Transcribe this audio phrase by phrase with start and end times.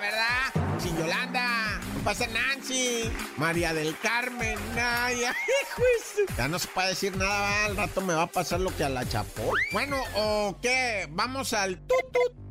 [0.00, 0.78] ¿verdad?
[0.78, 7.66] Si Yolanda, pasa Nancy, María del Carmen, ay, hijo Ya no se puede decir nada,
[7.66, 9.52] al rato me va a pasar lo que a la chapó.
[9.72, 11.06] Bueno, ¿o qué?
[11.10, 12.49] Vamos al tutut.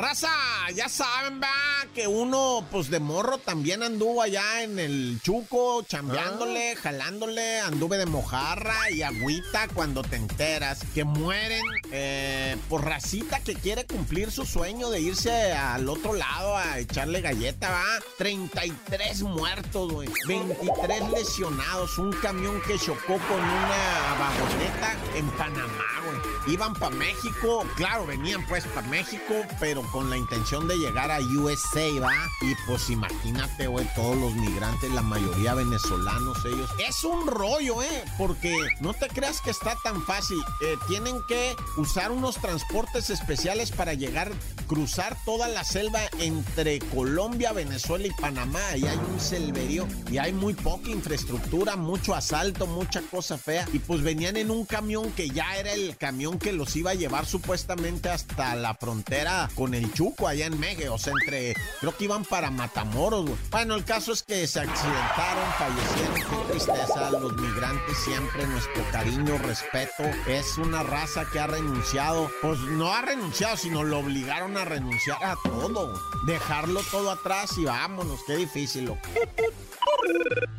[0.00, 0.30] Raza,
[0.74, 6.72] ya saben, va, que uno, pues de morro también anduvo allá en el chuco, chambeándole,
[6.72, 6.80] ah.
[6.80, 13.54] jalándole, anduve de mojarra y agüita cuando te enteras que mueren eh, por racita que
[13.54, 17.84] quiere cumplir su sueño de irse al otro lado a echarle galleta, va.
[18.16, 20.08] 33 muertos, güey.
[20.26, 26.54] 23 lesionados, un camión que chocó con una vagoneta en Panamá, güey.
[26.54, 29.19] Iban para México, claro, venían pues para México
[29.58, 32.12] pero con la intención de llegar a USA, ¿va?
[32.40, 36.70] Y pues imagínate, güey, todos los migrantes, la mayoría venezolanos, ellos.
[36.78, 38.04] Es un rollo, ¿eh?
[38.16, 40.38] Porque no te creas que está tan fácil.
[40.62, 44.30] Eh, tienen que usar unos transportes especiales para llegar,
[44.66, 48.76] cruzar toda la selva entre Colombia, Venezuela y Panamá.
[48.76, 53.66] Y hay un selverío y hay muy poca infraestructura, mucho asalto, mucha cosa fea.
[53.72, 56.94] Y pues venían en un camión que ya era el camión que los iba a
[56.94, 58.99] llevar supuestamente hasta la frontera
[59.54, 63.36] con el Chuco allá en Megue, o sea, entre, creo que iban para Matamoros, güey.
[63.50, 69.38] Bueno, el caso es que se accidentaron, fallecieron, qué tristeza, los migrantes siempre, nuestro cariño,
[69.38, 74.64] respeto, es una raza que ha renunciado, pues no ha renunciado, sino lo obligaron a
[74.64, 79.08] renunciar a todo, dejarlo todo atrás y vámonos, qué difícil, loco.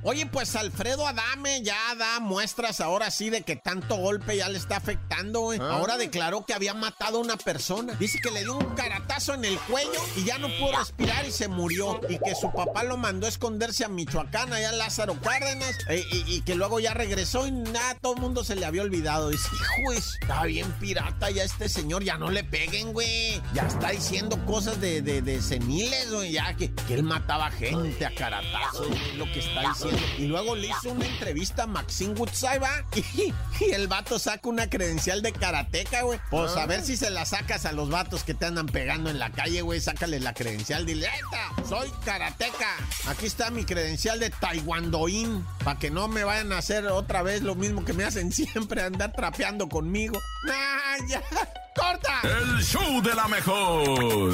[0.04, 4.58] Oye, pues Alfredo Adame ya da muestras ahora sí de que tanto golpe ya le
[4.58, 5.60] está afectando, güey.
[5.62, 5.74] Ah.
[5.74, 7.94] Ahora declaró que había matado a una persona.
[7.94, 11.32] Dice que le dio un caratazo en el cuello y ya no pudo respirar y
[11.32, 12.02] se murió.
[12.10, 15.78] Y que su papá lo mandó a esconderse a Michoacán, allá en Lázaro Cárdenas.
[15.88, 19.30] Eh, y, que luego ya regresó y nada, todo el mundo se le había olvidado.
[19.30, 23.40] Dice, hijo, está bien pirata ya este señor, ya no le peguen, güey.
[23.54, 26.32] Ya está diciendo cosas de, de, de seniles, güey.
[26.32, 30.02] Ya que, que él mataba gente a caratazos, lo que está diciendo.
[30.18, 32.62] Y luego le hizo una entrevista a Maxine Woodside,
[32.96, 36.20] y, y, el vato saca una credencial de karateca, güey.
[36.30, 39.20] Pues a ver si se la sacas a los vatos que te andan pegando en
[39.20, 39.80] la calle, güey.
[39.82, 41.68] Sácale la credencial, dile, ¡Esta!
[41.68, 42.78] Soy karateca.
[43.08, 45.46] Aquí está mi credencial de taekwondoín.
[45.64, 48.82] Para que no me vayan a hacer otra vez lo mismo que me hacen siempre,
[48.82, 50.20] andar trapeando conmigo.
[50.50, 51.22] ¡Ah, ya!
[51.76, 52.22] ¡Corta!
[52.24, 54.34] El show de la mejor.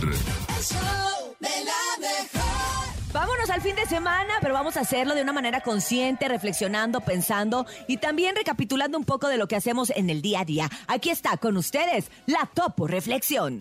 [3.40, 7.64] Vámonos al fin de semana, pero vamos a hacerlo de una manera consciente, reflexionando, pensando
[7.88, 10.70] y también recapitulando un poco de lo que hacemos en el día a día.
[10.88, 13.60] Aquí está con ustedes la Topo Reflexión.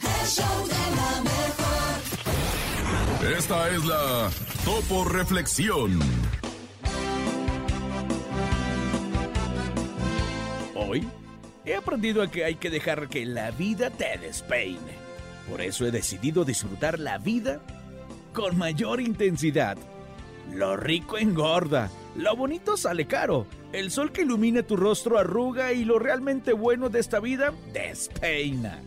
[3.38, 4.30] Esta es la
[4.66, 5.98] Topo Reflexión.
[10.76, 11.08] Hoy
[11.64, 15.00] he aprendido a que hay que dejar que la vida te despeine.
[15.50, 17.62] Por eso he decidido disfrutar la vida
[18.34, 19.78] con mayor intensidad.
[20.54, 25.86] Lo rico engorda, lo bonito sale caro, el sol que ilumina tu rostro arruga y
[25.86, 28.82] lo realmente bueno de esta vida despeina.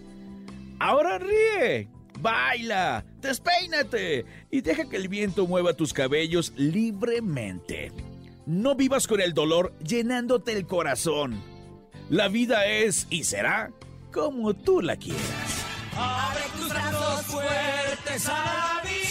[0.81, 1.89] Ahora ríe,
[2.21, 7.93] baila, despeínate y deja que el viento mueva tus cabellos libremente.
[8.45, 11.41] No vivas con el dolor llenándote el corazón.
[12.11, 13.71] La vida es y será
[14.13, 15.65] como tú la quieras.
[15.97, 18.29] Abre tus brazos fuertes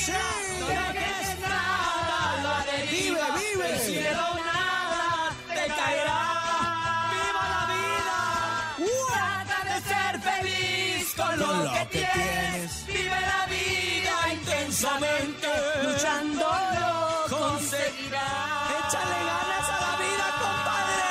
[0.06, 0.20] vida.
[0.60, 3.26] No dejes nada, deriva.
[3.36, 3.74] Vive, vive.
[3.74, 6.22] El cielo nada te caerá.
[7.12, 8.20] Viva la vida.
[9.14, 12.86] Trata de ser feliz con, lo, que, tienes.
[12.88, 15.48] Vive la vida intensamente.
[15.84, 16.48] Luchando
[16.80, 18.72] lo conseguirás.
[18.80, 21.10] Échale ganas a la vida, compadre.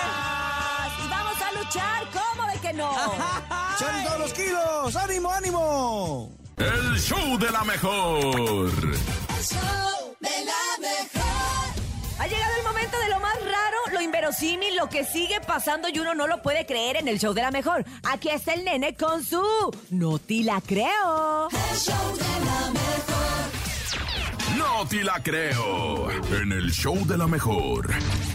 [1.05, 2.91] Y vamos a luchar, ¿cómo de que no?
[3.77, 4.97] ¡Echan todos los kilos!
[4.97, 6.40] ¡Ánimo, ánimo!
[7.01, 8.27] El show de la mejor.
[8.29, 11.73] El show de la mejor.
[12.19, 15.99] Ha llegado el momento de lo más raro, lo inverosímil, lo que sigue pasando y
[15.99, 17.87] uno no lo puede creer en el show de la mejor.
[18.03, 19.43] Aquí está el nene con su
[19.89, 21.49] No te la creo.
[21.49, 23.31] El show de la mejor.
[24.59, 26.11] No te la creo.
[26.11, 27.89] En el show de la mejor.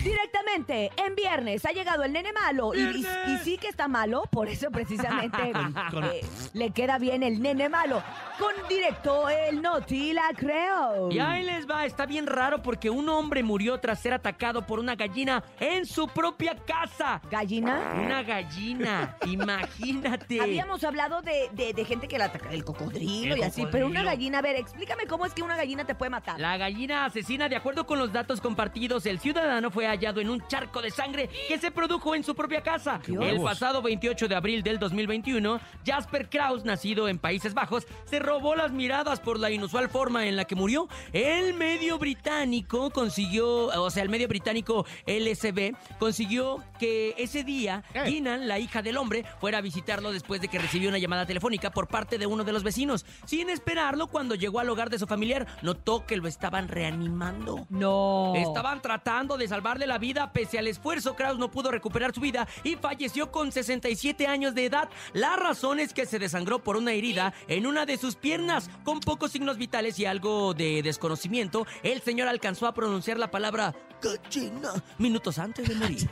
[0.04, 2.74] Directamente, en viernes ha llegado el nene malo.
[2.74, 3.06] Y,
[3.44, 5.38] sí que está malo, por eso precisamente
[6.14, 8.04] eh, le queda bien el nene malo.
[8.38, 11.10] Con directo el no te la creo.
[11.12, 14.80] Y ahí les va, está bien raro porque un hombre murió tras ser atacado por
[14.80, 17.22] una gallina en su propia casa.
[17.30, 17.94] ¿Gallina?
[18.04, 20.42] Una gallina, imagínate.
[20.42, 24.42] Habíamos hablado de, gente que la ataca, el cocodrilo y así, pero una gallina, a
[24.42, 26.40] ver, explícame cómo es que una gallina te puede matar.
[26.40, 30.42] La gallina asesina, de acuerdo con los datos compartidos, el ciudadano fue hallado en en
[30.48, 33.02] charco de sangre que se produjo en su propia casa.
[33.08, 38.56] El pasado 28 de abril del 2021, Jasper Kraus, nacido en Países Bajos, se robó
[38.56, 40.88] las miradas por la inusual forma en la que murió.
[41.14, 48.06] El medio británico consiguió, o sea, el medio británico LSB consiguió que ese día ¿Qué?
[48.06, 51.72] Ginan, la hija del hombre, fuera a visitarlo después de que recibió una llamada telefónica
[51.72, 53.06] por parte de uno de los vecinos.
[53.26, 57.66] Sin esperarlo, cuando llegó al hogar de su familiar, notó que lo estaban reanimando.
[57.70, 58.34] No.
[58.36, 61.16] Estaban tratando de salvarle la vida pese al esfuerzo.
[61.16, 64.90] Kraus no pudo recuperar su vida y falleció con 67 años de edad.
[65.14, 68.70] La razón es que se desangró por una herida en una de sus piernas.
[68.84, 73.74] Con pocos signos vitales y algo de desconocimiento, el señor alcanzó a pronunciar la palabra
[74.02, 76.10] gallina minutos antes de morir.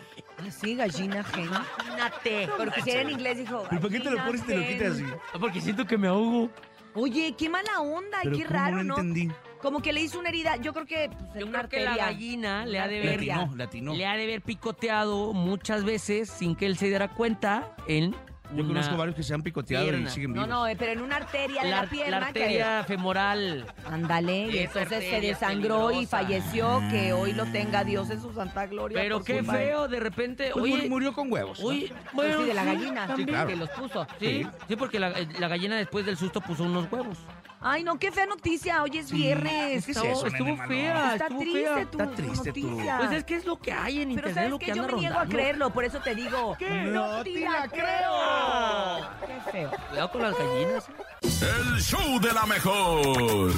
[0.48, 1.45] Así, gallina gen.
[1.45, 2.50] Imagínate.
[2.57, 3.66] Porque si era en inglés dijo.
[3.71, 5.06] ¿Y por qué te lo pones y te lo quitas así?
[5.39, 6.50] Porque siento que me ahogo.
[6.95, 8.98] Oye, qué mala onda, Pero qué ¿cómo raro, no ¿no?
[9.00, 9.31] entendí?
[9.63, 10.57] Como que le hizo una herida.
[10.57, 11.10] Yo creo que.
[11.10, 12.06] Pues, en Yo una creo que la arteria.
[12.12, 13.21] gallina le ha de ver.
[13.24, 18.63] Le ha de haber picoteado muchas veces sin que él se diera cuenta en Yo
[18.63, 20.10] una conozco varios que se han picoteado pierna.
[20.10, 20.50] y siguen No, vivos.
[20.50, 22.19] no, eh, pero en una arteria de la, la, pierna.
[22.19, 23.65] la arteria femoral.
[23.81, 26.18] Que, ándale, y Esa entonces se arteria desangró y peligrosa.
[26.18, 26.81] falleció.
[26.92, 29.00] Que hoy lo tenga Dios en su santa gloria.
[29.01, 30.50] Pero por qué feo, de repente.
[30.54, 31.59] Pues oye, murió, con huevos.
[31.62, 31.68] ¿no?
[31.68, 33.07] oye, Pues bueno, sí, de la sí, gallina.
[33.07, 33.30] también.
[33.30, 33.48] claro.
[33.50, 34.06] Que los puso.
[34.19, 37.18] Sí, sí, porque la, eh, la gallina después del susto puso unos huevos.
[37.65, 38.83] Ay, no, qué fea noticia.
[38.83, 39.86] Hoy es viernes.
[39.86, 40.68] ¿qué es Estuvo, eso, estuvo nene malo?
[40.69, 41.86] fea, Está estuvo triste fea.
[41.86, 42.98] tu, Está triste tu- noticia.
[42.98, 44.83] Pues es que es lo que hay en Pero internet, sabes lo que que yo
[44.88, 46.57] me niego a creerlo, por eso te digo.
[46.60, 49.10] No te la creo.
[49.45, 49.71] Qué feo.
[49.89, 50.86] Cuidado con las gallinas.
[51.21, 53.54] El show de la mejor.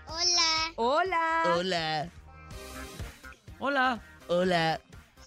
[0.06, 1.42] Hola, Hola.
[1.56, 2.10] Hola,
[3.58, 4.00] Hola.
[4.28, 4.80] hola.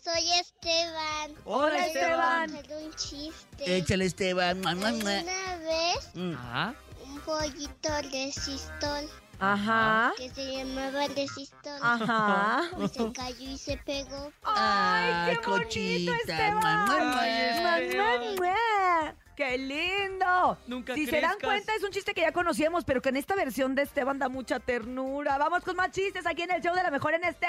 [0.03, 1.33] soy Esteban.
[1.45, 2.51] Hola, Esteban.
[2.83, 3.77] un chiste.
[3.77, 4.59] Échale, Esteban.
[4.59, 6.75] Una vez Ajá.
[7.03, 9.09] un pollito resistol
[9.39, 10.13] Ajá.
[10.18, 12.63] que se llamaba resistol Ajá.
[12.75, 14.31] pues se cayó y se pegó.
[14.44, 16.15] ¡Ay, qué bonito, cochita.
[16.18, 17.15] Esteban!
[17.18, 19.15] Ay, ¡Mua, mua, mua!
[19.36, 20.58] ¡Qué lindo!
[20.68, 23.36] Nunca si se dan cuenta, es un chiste que ya conocíamos, pero que en esta
[23.36, 25.38] versión de Esteban da mucha ternura.
[25.38, 27.48] Vamos con más chistes aquí en el show de la mejor en este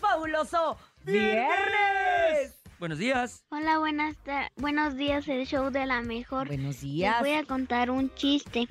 [0.00, 2.60] fabuloso viernes.
[2.80, 3.44] Buenos días.
[3.50, 4.16] Hola, buenas
[4.56, 6.48] buenos días, el show de la mejor.
[6.48, 7.20] Buenos Les días.
[7.20, 8.68] voy a contar un chiste.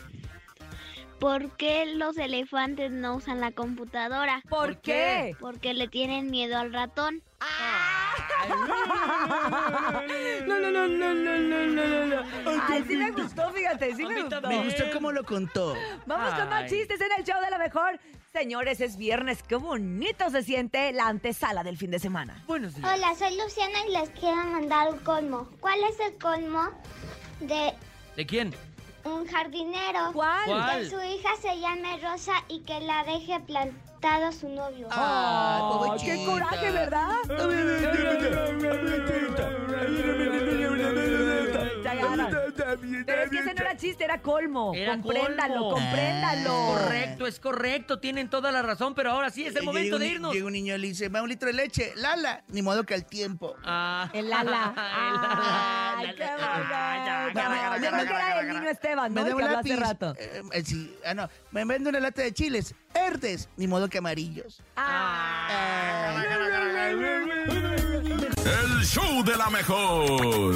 [1.20, 4.44] ¿Por qué los elefantes no usan la computadora?
[4.50, 5.36] ¿Por qué?
[5.40, 7.24] Porque le tienen miedo al ratón.
[10.48, 12.62] No, no, no, no, no, no, no, no.
[12.68, 14.42] Ay, sí me gustó, fíjate, sí me gustó.
[14.42, 15.76] Me gustó cómo lo contó.
[16.06, 18.00] Vamos con más chistes en el show de la mejor.
[18.34, 22.44] Señores, es viernes, qué bonito se siente la antesala del fin de semana.
[22.46, 22.88] Buenos días.
[22.94, 25.48] Hola, soy Luciana y les quiero mandar un colmo.
[25.60, 26.70] ¿Cuál es el colmo
[27.40, 27.74] de
[28.16, 28.54] ¿De quién?
[29.06, 30.12] un jardinero?
[30.14, 30.46] ¿Cuál?
[30.46, 30.82] ¿Cuál?
[30.82, 33.40] Que su hija se llame Rosa y que la deje
[34.00, 34.88] plantado su novio.
[34.96, 37.18] ¡Oh, qué coraje, ¿verdad?
[43.06, 44.74] Pero es que ese no era chiste, era colmo.
[44.76, 45.72] Era compréndalo, colmo.
[45.72, 46.54] compréndalo.
[46.68, 48.00] Correcto, es correcto.
[48.00, 50.34] Tienen toda la razón, pero ahora sí es el momento un de irnos.
[50.34, 51.94] Llega un niño y le dice, va un litro de leche.
[51.96, 53.56] Lala, ni modo que al tiempo.
[53.64, 54.10] Ah.
[54.14, 54.48] El ala.
[54.48, 55.96] El ala.
[55.98, 57.40] Ay, qué Ah, ya, bonito.
[57.40, 59.22] ya, ya, Yo ya, creo ya, que era el niño Esteban, ¿no?
[59.24, 60.14] Me El que habló hace rato.
[60.18, 61.30] Eh, eh, sí, ah, no.
[61.52, 62.74] Me vende una lata de chiles.
[62.94, 64.62] Verdes, ni modo que amarillos.
[64.76, 66.24] Ah.
[68.46, 70.56] El show de la mejor.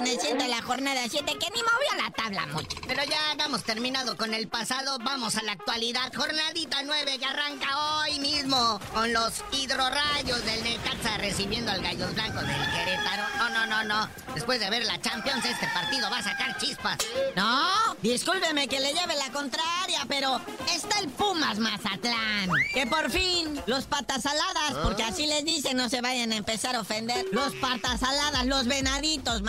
[0.00, 2.78] perteneciente a la jornada 7, que ni movió la tabla mucho.
[2.86, 6.10] Pero ya vamos terminado con el pasado, vamos a la actualidad.
[6.14, 12.46] Jornadita 9 que arranca hoy mismo con los hidrorrayos del Necaxa recibiendo al Gallos Blancos
[12.46, 13.24] del Querétaro.
[13.36, 14.08] No, no, no, no.
[14.34, 16.96] Después de ver la Champions, este partido va a sacar chispas.
[17.36, 20.40] No, discúlpeme que le lleve la contraria, pero
[20.74, 22.50] está el Puma Chivas Mazatlán.
[22.72, 26.76] Que por fin los patas saladas, porque así les dicen, no se vayan a empezar
[26.76, 27.26] a ofender.
[27.32, 29.42] Los patas saladas, los venaditos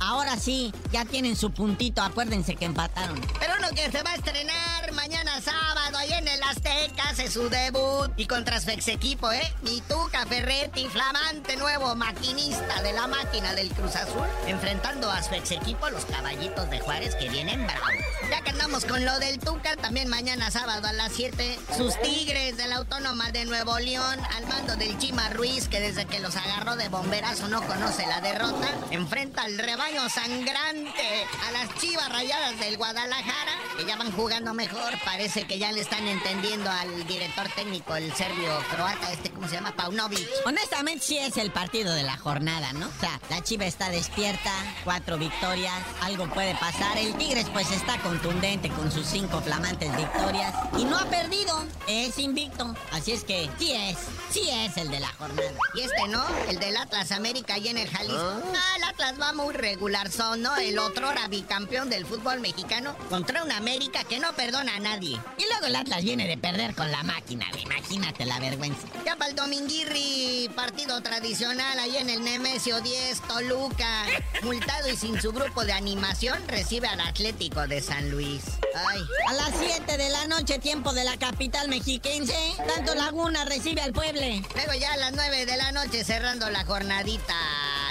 [0.00, 2.02] ahora sí, ya tienen su puntito.
[2.02, 3.20] Acuérdense que empataron.
[3.38, 7.48] Pero uno que se va a estrenar mañana sábado ahí en el Azteca, hace su
[7.48, 8.10] debut.
[8.16, 9.54] Y contra su ex equipo, ¿eh?
[9.62, 15.52] Mituca Ferretti, flamante nuevo maquinista de la máquina del Cruz Azul, enfrentando a su ex
[15.52, 17.90] equipo, los caballitos de Juárez, que vienen bravos.
[18.30, 22.56] Ya que andamos con lo del Tuca, también mañana sábado a las 7, sus Tigres
[22.56, 26.36] de la Autónoma de Nuevo León, al mando del Chima Ruiz, que desde que los
[26.36, 32.58] agarró de bomberazo no conoce la derrota, enfrenta al rebaño sangrante, a las chivas rayadas
[32.58, 37.48] del Guadalajara, que ya van jugando mejor, parece que ya le están entendiendo al director
[37.54, 39.70] técnico, el serbio croata, este, ¿cómo se llama?
[39.76, 40.28] Paunovic.
[40.46, 42.88] Honestamente sí es el partido de la jornada, ¿no?
[42.88, 44.50] O sea, la chiva está despierta,
[44.82, 50.54] cuatro victorias, algo puede pasar, el Tigres pues está contundente con sus cinco flamantes victorias
[50.76, 53.96] y no ha perdido, es invicto, así es que sí es,
[54.32, 55.52] sí es el de la jornada.
[55.74, 58.42] Y este no, el del Atlas América y en el Jalisco.
[58.56, 60.56] Ah, el Atlas va muy regular, son, ¿no?
[60.56, 65.20] El otro era bicampeón del fútbol mexicano contra un América que no perdona a nadie.
[65.36, 68.88] Y luego el Atlas viene de perder con la máquina, imagínate la vergüenza.
[69.04, 74.04] Ya para el Dominguirri, partido tradicional ahí en el Nemesio 10, Toluca,
[74.42, 78.42] multado y sin su grupo de animación, recibe al Atlético de San Luis.
[78.74, 79.02] Ay.
[79.28, 83.92] A las 7 de la noche, tiempo de la capital mexiquense, tanto Laguna recibe al
[83.92, 84.42] Pueble.
[84.54, 87.34] Luego ya a las 9 de la noche, cerrando la jornadita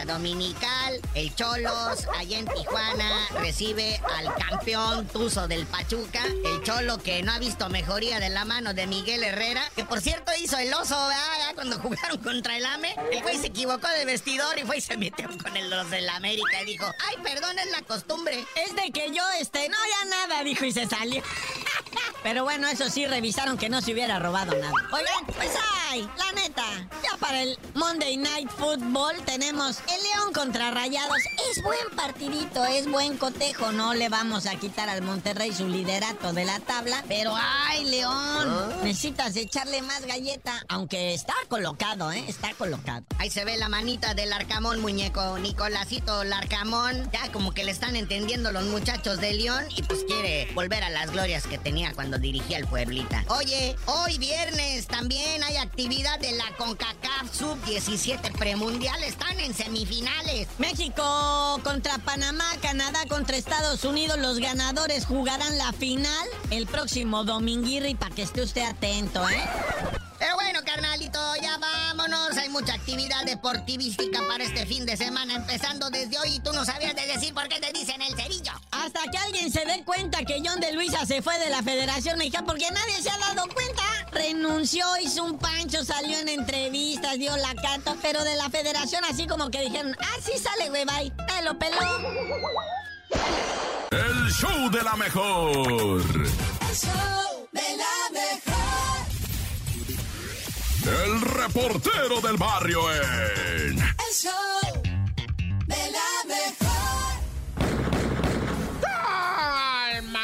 [0.06, 7.22] dominical, el Cholos, allá en Tijuana, recibe al campeón Tuzo del Pachuca, el Cholo que
[7.24, 10.74] no ha visto mejoría de la mano de Miguel Herrera, que por cierto hizo el
[10.74, 11.56] oso, ¿verdad?
[11.56, 14.98] Cuando jugaron contra el AME, el güey se equivocó de vestidor y fue y se
[14.98, 18.46] metió con el los del América y dijo, ay, perdón, es la costumbre.
[18.66, 21.24] Es de que yo, este, no, ya nada, dijo y se salió.
[22.24, 24.74] Pero bueno, eso sí, revisaron que no se hubiera robado nada.
[24.92, 25.52] Oigan, pues
[25.90, 26.64] ay, la neta,
[27.18, 31.20] para el Monday Night Football tenemos el León contra Rayados.
[31.52, 33.72] Es buen partidito, es buen cotejo.
[33.72, 37.04] No le vamos a quitar al Monterrey su liderato de la tabla.
[37.08, 40.64] Pero ay, León, necesitas echarle más galleta.
[40.68, 42.26] Aunque está colocado, ¿eh?
[42.28, 43.06] Está colocado.
[43.20, 45.38] Ahí se ve la manita del Arcamón, muñeco.
[45.40, 47.10] Nicolásito Larcamón.
[47.12, 49.66] Ya como que le están entendiendo los muchachos de León.
[49.76, 53.24] Y pues quiere volver a las glorias que tenía cuando dirigía el Pueblita.
[53.30, 59.04] Oye, hoy viernes también hay actividad de la CONCACAF Sub-17 premundial.
[59.04, 60.48] Están en semifinales.
[60.58, 64.18] México contra Panamá, Canadá contra Estados Unidos.
[64.20, 69.44] Los ganadores jugarán la final el próximo dominguirri para que esté usted atento, ¿eh?
[70.18, 72.38] Pero bueno, carnalito, ya vámonos.
[72.38, 76.36] Hay mucha actividad deportivística para este fin de semana, empezando desde hoy.
[76.36, 78.54] Y tú no sabías de decir por qué te dicen el cerillo.
[78.72, 82.18] Hasta que alguien se dé cuenta que John de Luisa se fue de la Federación
[82.18, 83.84] Mexicana, porque nadie se ha dado cuenta.
[84.16, 89.28] Renunció, hizo un pancho, salió en entrevistas, dio la carta, pero de la Federación así
[89.28, 91.12] como que dijeron, ah, sí sale, güey, bye.
[91.28, 92.00] Te lo peló.
[93.92, 95.58] El show de la mejor.
[95.58, 98.56] El show de la mejor.
[101.04, 103.78] El reportero del barrio en.
[103.80, 104.82] El show
[105.68, 106.05] de la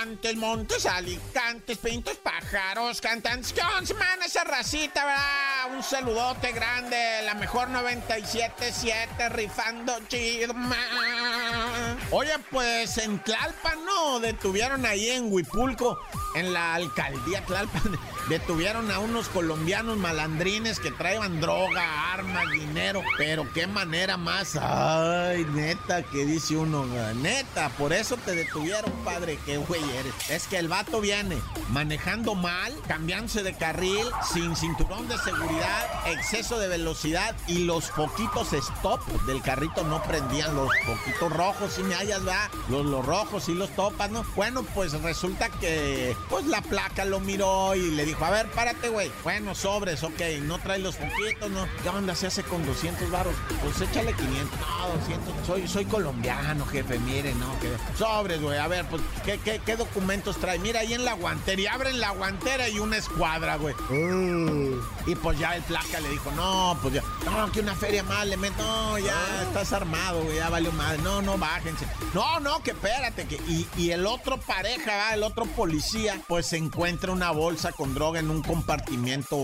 [0.03, 3.53] Montes, montes, alicantes, pintos, pájaros, cantantes.
[3.53, 5.75] ¿Qué semana esa racita, verdad?
[5.75, 11.99] Un saludote grande, la mejor 97.7, rifando chido, man.
[12.09, 14.19] Oye, pues en Tlalpan, ¿no?
[14.19, 15.99] Detuvieron ahí en Huipulco,
[16.35, 17.97] en la alcaldía Tlalpan,
[18.29, 23.01] detuvieron a unos colombianos malandrines que traían droga, armas, dinero.
[23.17, 24.57] Pero qué manera más.
[24.61, 26.85] Ay, neta, que dice uno,
[27.15, 30.13] neta, por eso te detuvieron, padre, qué güey eres.
[30.29, 31.37] Es que el vato viene
[31.69, 38.53] manejando mal, cambiándose de carril, sin cinturón de seguridad, exceso de velocidad y los poquitos
[38.53, 43.49] stop del carrito no prendían los poquitos rojos, si me hallas, va, los, los rojos
[43.49, 44.25] y los topas, ¿no?
[44.35, 48.89] Bueno, pues resulta que, pues la placa lo miró y le dijo, a ver, párate,
[48.89, 49.11] güey.
[49.23, 51.67] Bueno, sobres, ok, no trae los poquitos, ¿no?
[51.83, 53.35] ¿Qué onda se hace con 200 baros?
[53.61, 58.67] Pues échale 500, no, 200, soy, soy colombiano, jefe, mire, no, que sobres, güey, a
[58.67, 60.59] ver, pues, ¿qué, qué, qué documentos trae?
[60.59, 63.75] Mira, ahí en la guantería, abren la guantera y una escuadra, güey.
[63.89, 64.81] Uh.
[65.07, 68.25] Y pues ya el placa le dijo, no, pues ya, no, que una feria más
[68.27, 71.85] le meto, no, ya estás armado, güey, ya valió madre, no, no, bájense.
[72.13, 75.13] No, no, que espérate, que y, y el otro pareja, ¿va?
[75.13, 79.37] el otro policía, pues se encuentra una bolsa con droga en un compartimiento,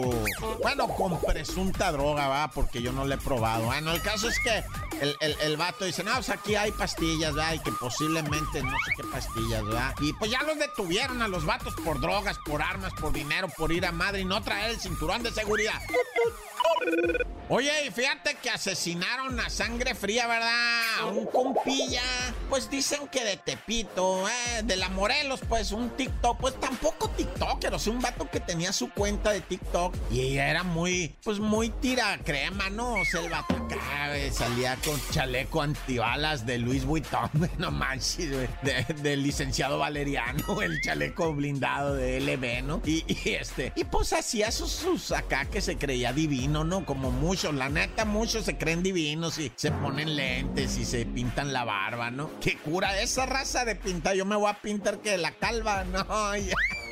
[0.61, 3.65] bueno, con presunta droga, va, porque yo no la he probado.
[3.65, 4.63] Bueno, el caso es que
[5.01, 7.53] el, el, el vato dice, no, pues aquí hay pastillas, ¿verdad?
[7.53, 9.95] Y que posiblemente no sé qué pastillas, ¿verdad?
[9.99, 13.71] Y pues ya los detuvieron a los vatos por drogas, por armas, por dinero, por
[13.71, 15.81] ir a madre y no traer el cinturón de seguridad.
[17.49, 20.81] Oye, y fíjate que asesinaron a sangre fría, ¿verdad?
[20.99, 22.01] A un compilla.
[22.49, 26.37] Pues dicen que de Tepito, eh, de la Morelos, pues un TikTok.
[26.39, 29.95] Pues tampoco TikToker, o sea, un vato que tenía su cuenta de TikTok.
[30.11, 32.95] Y era muy, pues muy tira crema, ¿no?
[32.95, 38.47] O sea, el vato acá, salía con chaleco antibalas de Luis Vuitton, no manches, güey.
[38.63, 42.81] De- Del licenciado Valeriano, el chaleco blindado de LB, ¿no?
[42.85, 46.85] Y, este, y pues hacía sus, acá que se creía divino, ¿no?
[46.85, 51.53] Como muchos, la neta, muchos se creen divinos y se ponen lentes y se pintan
[51.53, 52.29] la barba, ¿no?
[52.39, 54.15] Qué cura esa raza de pintar.
[54.15, 56.05] Yo me voy a pintar que la calva, no.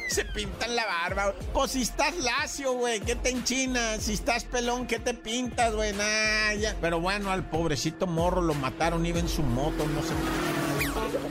[0.09, 1.33] Se pintan la barba.
[1.53, 4.03] Pues si estás lacio, güey, ¿qué te enchinas?
[4.03, 5.93] Si estás pelón, ¿qué te pintas, güey?
[5.93, 6.73] Nah.
[6.81, 10.13] Pero bueno, al pobrecito morro lo mataron, iba en su moto, no sé.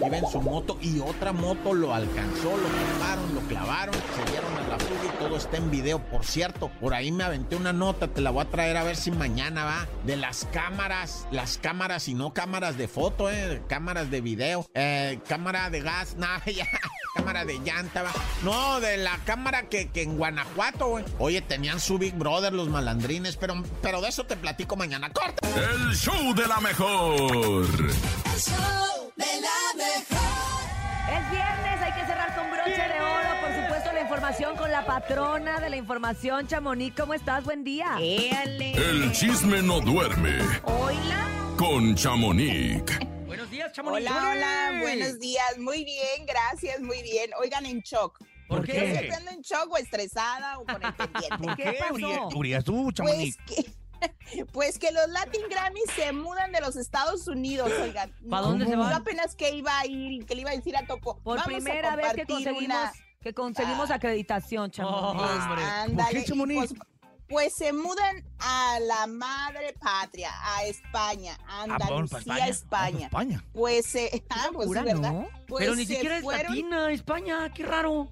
[0.04, 4.52] Iba en su moto y otra moto lo alcanzó, lo clavaron, lo clavaron, se dieron
[4.56, 5.98] a la fuga y todo está en video.
[5.98, 8.96] Por cierto, por ahí me aventé una nota, te la voy a traer a ver
[8.96, 14.10] si mañana va, de las cámaras, las cámaras y no cámaras de foto, eh, cámaras
[14.10, 16.66] de video, eh, cámara de gas, nada, ya.
[17.14, 18.10] Cámara de llanta, va.
[18.42, 21.04] No, de la cámara que, que en Guanajuato, güey.
[21.18, 25.10] Oye, tenían su Big Brother los malandrines, pero, pero de eso te platico mañana.
[25.12, 25.46] ¡Corta!
[25.56, 27.66] El show de la mejor.
[28.34, 28.50] Es
[31.30, 33.28] viernes, hay que cerrar con broche de oro.
[33.42, 36.96] Por supuesto, la información con la patrona de la información, Chamonix.
[36.98, 37.44] ¿Cómo estás?
[37.44, 37.96] Buen día.
[38.00, 41.28] El chisme no duerme Hola.
[41.56, 42.82] con Chamonix.
[43.74, 44.08] Chamonix.
[44.10, 45.58] Hola, hola, buenos días.
[45.58, 47.30] Muy bien, gracias, muy bien.
[47.40, 48.18] Oigan, en shock.
[48.48, 48.90] ¿Por Yo qué?
[48.92, 51.56] siempre ando en shock o estresada o con el pendiente.
[51.56, 52.28] ¿Qué pasó?
[52.36, 53.36] Urias, tú, Pues chamonix.
[53.46, 58.12] que, pues que los Latin Grammys se mudan de los Estados Unidos, oigan.
[58.30, 58.92] ¿Pa dónde se Yo van?
[58.92, 61.16] apenas que iba a ir, que le iba a decir a Topo.
[61.22, 63.94] Por vamos a primera vez que compartir conseguimos, una- que conseguimos Ah.
[63.94, 65.02] acreditación, Chamonix.
[65.02, 66.58] Oh, Pues, ándale, ¿Por qué, Chamonix?
[66.68, 66.80] Pues,
[67.28, 72.48] pues se mudan a la madre patria, a España, Ah, Andalucía, España.
[72.48, 73.08] España.
[73.10, 73.44] Vamos pa' España.
[73.52, 75.12] Pues, eh, ah, pues locura, ¿verdad?
[75.12, 75.28] ¿no?
[75.48, 78.08] Pues Pero ni siquiera es fueron- latina, España, qué raro.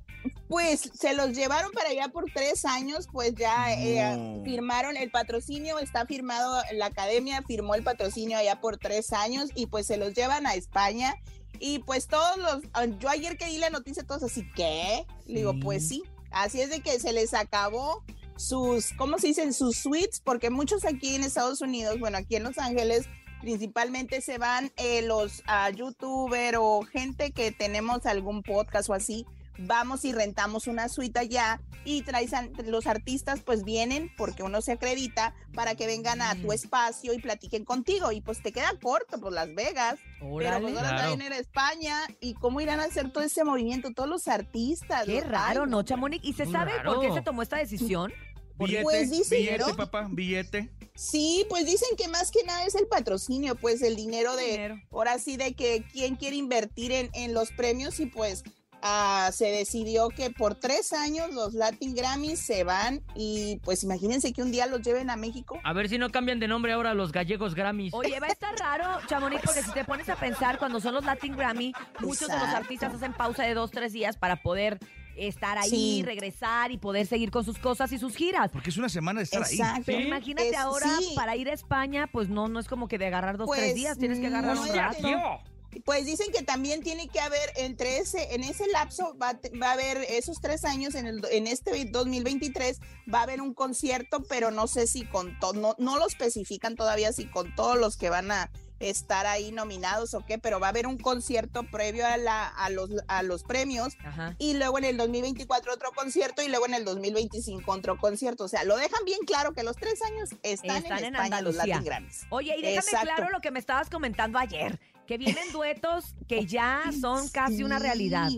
[0.49, 5.79] Pues se los llevaron para allá por tres años, pues ya eh, firmaron el patrocinio,
[5.81, 10.15] está firmado, la academia firmó el patrocinio allá por tres años y pues se los
[10.15, 11.15] llevan a España.
[11.59, 15.07] Y pues todos los, ah, yo ayer que di la noticia, todos así, ¿qué?
[15.27, 15.61] Le digo, Sí.
[15.61, 18.05] pues sí, así es de que se les acabó
[18.43, 19.53] sus, ¿cómo se dicen?
[19.53, 23.07] Sus suites, porque muchos aquí en Estados Unidos, bueno, aquí en Los Ángeles,
[23.41, 25.43] principalmente se van eh, los
[25.75, 29.27] youtuber o gente que tenemos algún podcast o así,
[29.59, 34.63] vamos y rentamos una suite allá y traes a- los artistas pues vienen porque uno
[34.63, 38.71] se acredita para que vengan a tu espacio y platiquen contigo y pues te queda
[38.81, 40.61] corto pues Las Vegas pero Órale.
[40.63, 41.35] pues ahora Claro.
[41.35, 45.29] a España y cómo irán a hacer todo ese movimiento todos los artistas Qué los-
[45.29, 46.25] raro, ¿no, Chamonix?
[46.25, 47.15] ¿Y se sabe por qué raro.
[47.17, 48.13] se tomó esta decisión?
[48.59, 49.77] Billete, Pues dice, billete, ¿no?
[49.77, 50.71] papá, billete.
[50.95, 54.77] Sí, pues dicen que más que nada es el patrocinio, pues el dinero de, Dinero.
[54.91, 58.45] ahora sí, de que quién quiere invertir en, en los premios y pues
[58.83, 64.33] ah, se decidió que por tres años los Latin Grammys se van y pues imagínense
[64.35, 65.59] que un día los lleven a México.
[65.65, 67.95] A ver si no cambian de nombre ahora los gallegos Grammys.
[67.95, 71.05] Oye, va a estar raro, Chamonix, porque si te pones a pensar, cuando son los
[71.05, 74.79] Latin Grammy, muchos de los artistas hacen pausa de dos, tres días para poder
[75.17, 76.03] estar ahí, Sí.
[76.03, 78.51] regresar y poder seguir con sus cosas y sus giras.
[78.53, 79.55] Porque es una semana de estar ahí.
[79.57, 79.83] Exacto.
[79.87, 80.05] Pero Sí.
[80.07, 81.13] imagínate Es- ahora sí.
[81.15, 83.75] para ir a España, pues no, no es como que de agarrar dos, tres Pues,
[83.75, 85.03] días, tienes que agarrar no un rato.
[85.03, 85.53] que-
[85.87, 89.73] Pues dicen que también tiene que haber entre ese, en ese lapso va, va a
[89.73, 92.79] haber esos tres años en, el, en este 2023
[93.13, 96.77] va a haber un concierto, pero no sé si con todo, no, no lo especifican
[96.77, 98.51] todavía si con todos los que van a
[98.91, 102.71] estar ahí nominados o qué, pero va a haber un concierto previo a, la, a,
[102.71, 104.35] los, a los premios Ajá.
[104.39, 108.45] y luego en el 2024 otro concierto y luego en el 2025 otro concierto.
[108.45, 111.41] O sea, lo dejan bien claro que los tres años están, Están en en España
[111.41, 111.55] los.
[111.55, 112.27] Latin Grammys.
[112.31, 113.07] Oye, y déjame Exacto.
[113.15, 117.79] claro lo que me estabas comentando ayer, que vienen duetos que ya son casi una
[117.79, 118.29] realidad.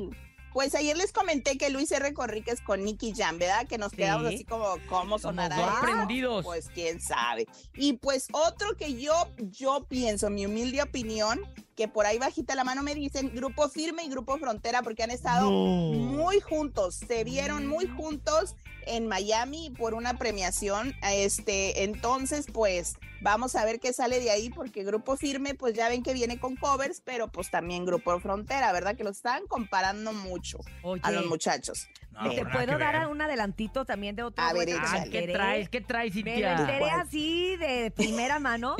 [0.54, 2.14] Pues ayer les comenté que Luis R.
[2.14, 3.66] Conríquez con Nicky Jam, ¿verdad?
[3.66, 4.36] Que nos quedamos Sí.
[4.36, 5.56] así como, ¿cómo sonará?
[5.56, 6.44] sorprendidos.
[6.44, 7.46] Pues quién sabe.
[7.74, 11.40] Y pues otro que yo, yo pienso, mi humilde opinión,
[11.76, 15.10] que por ahí bajita la mano me dicen Grupo Firme y Grupo Frontera porque han
[15.10, 18.56] estado muy juntos, se vieron muy juntos
[18.86, 20.94] en Miami por una premiación.
[21.02, 25.88] Este, entonces, pues vamos a ver qué sale de ahí porque Grupo Firme, pues ya
[25.88, 28.96] ven que viene con covers, pero pues también Grupo Frontera, ¿verdad?
[28.96, 30.58] Que lo están comparando mucho
[31.02, 31.88] a los muchos.
[32.34, 33.08] ¿Te puedo dar ver.
[33.08, 35.10] un adelantito también de otro A ver, me échale.
[35.10, 35.32] ¿Qué enteré?
[35.32, 35.68] traes?
[35.68, 36.56] ¿Qué traes, Me lo Cintia?
[36.58, 37.00] enteré ¿Cuál?
[37.00, 38.76] así de primera mano.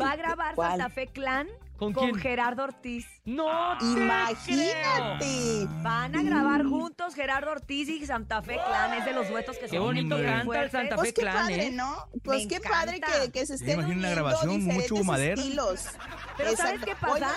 [0.00, 0.78] Va a grabar ¿Cuál?
[0.78, 2.20] Santa Fe Clan ¿Con con, quién?
[2.20, 3.06] Gerardo Ortiz.
[3.24, 5.66] No, te Imagínate.
[5.82, 8.94] Van a grabar juntos Gerardo Ortiz y Santa Fe Clan.
[8.94, 10.70] Es de los duetos que Qué son bonito canta el.
[10.70, 11.70] Santa Pues Fe qué Clan, padre, ¿eh?
[11.72, 12.08] ¿no?
[12.24, 13.20] Pues Me qué padre encanta.
[13.22, 15.34] que, que se estén imagino una uniendo grabación, mucho madera.
[15.40, 15.86] estilos.
[16.36, 17.30] Pero ¿sabes qué pasa?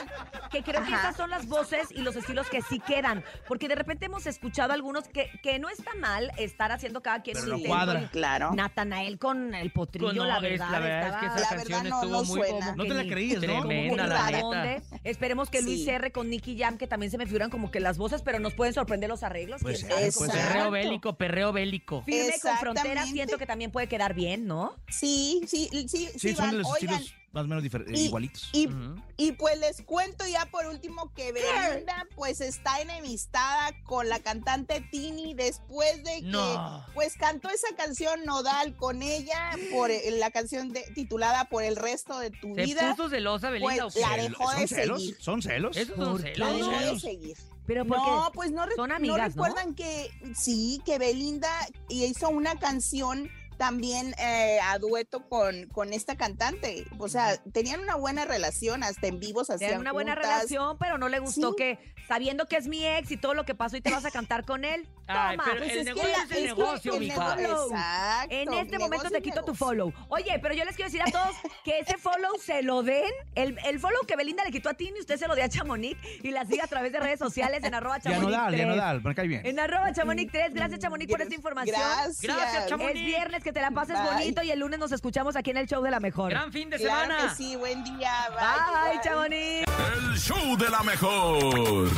[0.51, 3.23] Que creo que esas son las voces y los estilos que sí quedan.
[3.47, 7.33] Porque de repente hemos escuchado algunos que, que no está mal estar haciendo cada quien
[7.35, 7.75] Pero su no intento.
[7.75, 8.09] cuadra.
[8.11, 8.51] Claro.
[8.53, 10.69] Natanael con el potrillo, Con- no, la verdad.
[10.71, 12.75] la verdad es que esa La canción verdad no- estuvo no muy suena.
[12.75, 13.61] No te la creías, ¿no?
[13.61, 14.43] Tremenda, la neta.
[14.45, 14.81] dónde.
[15.03, 15.89] Esperemos que Luis Sí.
[15.89, 18.53] R con Nicky Jam, que también se me figuran como que las voces, pero nos
[18.53, 19.61] pueden sorprender los arreglos.
[19.61, 20.31] Pues pues.
[20.31, 22.01] Perreo bélico, perreo bélico.
[22.03, 24.75] Firme con frontera, siento que también puede quedar bien, ¿no?
[24.89, 26.51] Sí, sí, sí, sí, Sí, son van.
[26.51, 28.49] de los Oigan, estilos más o menos difer- y- igualitos.
[28.53, 34.81] y, pues les cuento ya por último que Belinda pues está enemistada con la cantante
[34.91, 36.85] Tini después de que No.
[36.93, 41.75] pues cantó esa canción Nodal con ella por eh, la canción de- titulada Por el
[41.75, 42.95] resto de tu ¿Se vida.
[42.95, 44.01] puso celosa Belinda Pues, o qué?
[44.01, 44.99] la dejó de ¿Son celos?
[45.01, 45.17] seguir.
[45.19, 45.77] ¿Son celos?
[45.77, 46.57] Esos son ¿Por La celos.
[46.57, 47.01] dejó de celos.
[47.01, 47.37] seguir.
[47.67, 49.43] Pero porque No, pues no, re- son no amigas, ¿no?
[49.45, 51.51] recuerdan que sí, que Belinda
[51.89, 56.85] hizo una canción también eh, a dueto con, con esta cantante.
[56.97, 60.97] O sea, tenían una buena relación, hasta en vivos hacían Tienen una buena relación, pero
[60.97, 61.55] no le gustó Sí.
[61.57, 64.11] que, sabiendo que es mi ex y todo lo que pasó y te vas a
[64.11, 65.43] cantar con él, Ay, toma.
[65.49, 68.79] pero Pues el es que negocio la- es el negocio, el negocio- Exacto, En este
[68.79, 69.93] momento te quito tu follow.
[70.09, 73.11] Oye, pero yo les quiero decir a todos que ese follow se lo den.
[73.35, 75.97] El, el follow que Belinda le quitó a Tini, usted se lo dé a Chamonix
[76.23, 78.57] y la siga a través de redes sociales en arroba Ya Chamonix no dal, ya
[78.57, 78.67] 3.
[78.67, 79.45] no dal, me cae bien.
[79.45, 80.53] En arroba Chamonix 3.
[80.53, 81.75] Gracias, Chamonix, por esta información.
[81.79, 82.21] Gracias.
[82.21, 82.95] Gracias, Chamonix.
[82.99, 84.13] Es viernes, que te la pases Bye.
[84.13, 86.29] bonito y el lunes nos escuchamos aquí en el show de la mejor.
[86.29, 87.29] Gran fin de Claro semana.
[87.29, 88.11] que sí, buen día.
[88.29, 89.01] Bye, bye.
[89.03, 89.65] Chamonix.
[89.97, 91.89] El show de la mejor.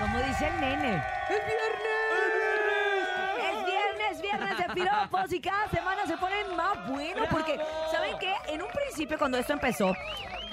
[0.00, 1.04] Como dice el nene.
[1.28, 1.90] ¡Es viernes!
[3.36, 7.60] Es viernes, viernes de piropos y cada semana se ponen más buenos porque,
[7.92, 8.32] ¿saben qué?
[8.48, 9.94] En un principio cuando esto empezó,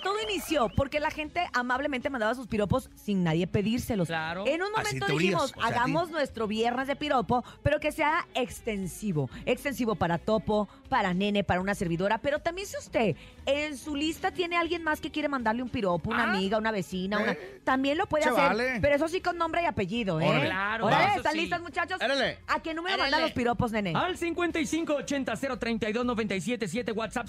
[0.08, 4.08] todo inició porque la gente amablemente mandaba sus piropos sin nadie pedírselos.
[4.08, 4.46] Claro.
[4.48, 9.30] En un momento dijimos, o sea, hagamos nuestro viernes de piropo, pero que sea extensivo.
[9.46, 12.20] Extensivo para Topo, para Nene, para una servidora.
[12.20, 13.15] Pero también si usted
[13.46, 16.32] en su lista tiene alguien más que quiere mandarle un piropo, una Ah.
[16.34, 18.43] amiga, una vecina, una, Eh, también lo puede hacer.
[18.43, 18.80] vale.
[18.82, 20.28] Pero eso sí con nombre y apellido, ¿eh?
[20.28, 20.46] Órale.
[20.46, 21.41] Claro, Órale, ¿están sí.
[21.41, 21.98] listos, muchachos?
[22.02, 22.39] Órale.
[22.48, 23.91] ¿A qué número mandan los piropos, nene?
[23.93, 27.28] Al 5580-032-977, WhatsApp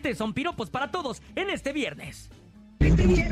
[0.00, 0.14] 5580-032-977.
[0.14, 2.30] Son piropos para todos en este viernes.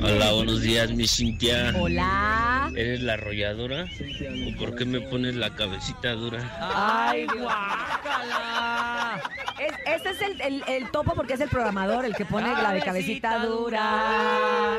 [0.00, 1.74] Hola, buenos días, mi Cintia.
[1.76, 2.70] Hola.
[2.76, 3.84] ¿Eres la arrolladora?
[3.84, 6.40] ¿O por qué me pones la cabecita dura?
[6.60, 9.20] ¡Ay, guácala!
[9.58, 12.72] Es- este es el, el- el topo porque es el programador el que pone la
[12.72, 14.76] de cabecita dura.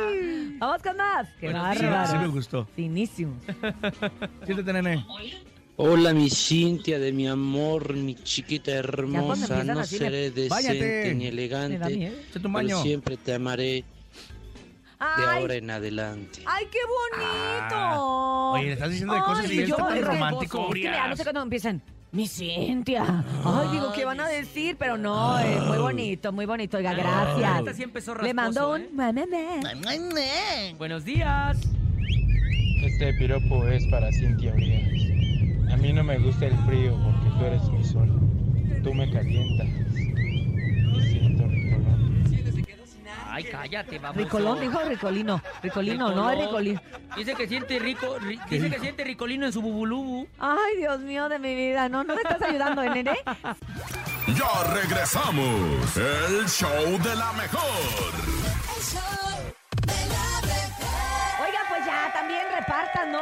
[0.57, 1.27] Vamos con más.
[1.39, 2.11] Qué Buenos Sí, bárbaro.
[2.11, 2.65] sí me gustó.
[2.75, 3.35] Finísimo.
[4.45, 5.05] Siéntate, nene.
[5.77, 9.63] Hola, mi Cintia de mi amor, mi chiquita hermosa.
[9.63, 12.15] No así seré decente ni elegante, miedo.
[12.33, 13.83] Pero siempre te amaré de
[14.99, 16.41] Ay, ahora en adelante.
[16.45, 17.75] ay, qué bonito.
[17.75, 18.51] Ah.
[18.53, 20.59] Oye, le estás diciendo de cosas Ay, y yo- está tan es que- romántico.
[20.67, 21.81] Es que mira, no sé cuándo empiezan.
[22.11, 23.23] Mi Cintia.
[23.43, 24.75] Ay, digo, ¿qué van a decir?
[24.77, 26.77] Pero no, es muy bonito, muy bonito.
[26.77, 27.59] Oiga, La gracias.
[27.59, 30.75] neta sí empezó Le mando rasposo, un ¿eh?
[30.77, 31.57] Buenos días.
[32.83, 34.89] Este piropo es para Cintia Urias.
[35.71, 38.09] A mí no me gusta el frío porque tú eres mi sol.
[38.83, 39.67] Tú me calientas.
[39.67, 42.01] Me siento ricolón.
[43.33, 44.17] Ay, cállate, vamos.
[44.17, 45.41] Ricolón, dijo Ricolino.
[45.63, 46.81] Ricolino, no es Ricolino.
[47.15, 50.27] Dice que siente rico, ri- dice que siente ricolino en su bubulú.
[50.37, 51.87] Ay, Dios mío de mi vida.
[51.87, 53.13] No, no me estás ayudando, ¿eh, nene?
[54.27, 55.97] Ya regresamos.
[55.97, 58.11] El show de la mejor.
[61.43, 63.19] Oigan, pues ya también repartan, ¿no?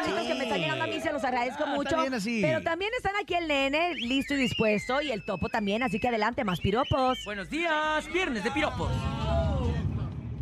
[0.00, 1.96] Bonitos que me están llegando a mí, se los agradezco Ah, mucho.
[2.40, 6.08] Pero también están aquí el nene, listo y dispuesto, y el topo también, así que
[6.08, 7.18] adelante, más piropos.
[7.24, 8.90] Buenos días, viernes de piropos.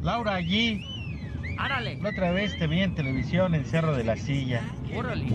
[0.02, 0.84] Laura, allí.
[1.58, 4.62] Árale, La otra vez te vi en televisión en Cerro de la Silla.
[4.94, 5.26] órale.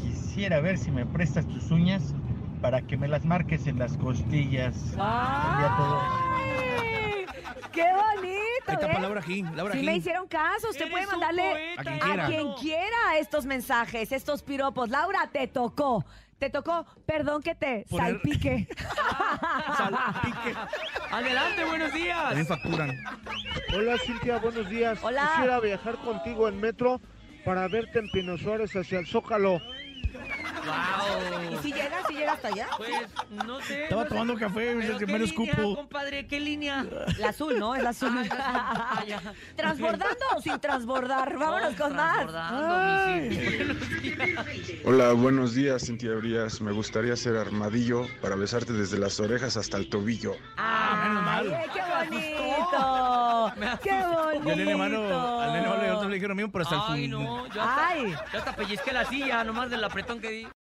[0.00, 2.14] Quisiera ver si me prestas tus uñas
[2.60, 4.74] para que me las marques en las costillas.
[4.98, 6.85] ¡Ay!
[7.76, 8.34] ¡Qué bonito!
[8.66, 8.88] Ahí está ¿eh?
[8.88, 9.54] para Laura G.
[9.54, 9.84] Laura Si G.
[9.84, 12.26] me hicieron caso, usted Eres puede mandarle poeta, A quien a quiera.
[12.26, 14.88] quien quiera estos mensajes, estos piropos.
[14.88, 16.04] Laura, te tocó.
[16.38, 18.68] te tocó, perdón que te Poner- salpique.
[19.76, 20.54] Salpique.
[21.10, 22.22] Adelante, buenos días.
[22.24, 22.90] También facturan.
[23.74, 24.98] Hola Cintia, buenos días.
[25.02, 25.30] Hola.
[25.34, 27.00] Quisiera viajar contigo en metro
[27.44, 29.60] para verte en Pino Suárez hacia el Zócalo.
[30.66, 31.62] ¿Y Wow.
[31.62, 32.66] si llega, si llega hasta allá?
[32.76, 32.90] Pues,
[33.46, 33.84] no sé.
[33.84, 34.14] Estaba no sé.
[34.14, 35.76] tomando café, ¿Pero es el qué primer línea, escupo.
[35.76, 36.26] compadre?
[36.26, 36.84] ¿Qué línea?
[37.18, 37.74] La azul, ¿no?
[37.76, 38.28] Es la azul.
[38.32, 39.20] Ah, ya.
[39.56, 41.36] ¿Transbordando o sin transbordar?
[41.38, 42.26] Vámonos con más.
[42.26, 43.64] Transbordando, mi Cindy.
[43.64, 44.80] Buenos días.
[44.84, 46.10] Hola, buenos días, Cintia.
[46.60, 50.34] Me gustaría ser armadillo para besarte desde las orejas hasta el tobillo.
[50.56, 51.62] ¡Ay, menos mal.
[51.72, 53.52] qué bonito!
[53.56, 54.48] Me ¡Qué bonito!
[54.48, 56.82] Y al nene malo, al nene malo y le dijeron lo mismo, pero hasta el
[56.92, 57.46] Ay, no.
[57.48, 58.14] Yo hasta, Ay.
[58.32, 60.48] yo hasta pellizqué la silla, nomás del apretón que di.